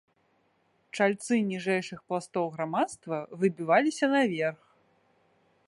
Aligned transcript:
Чальцы 0.99 1.33
ніжэйшых 1.49 1.99
пластоў 2.07 2.45
грамадства 2.55 3.17
выбіваліся 3.43 4.05
наверх. 4.17 4.61